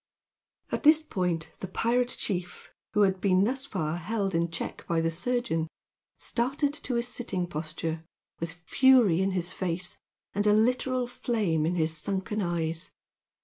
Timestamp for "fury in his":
8.53-9.53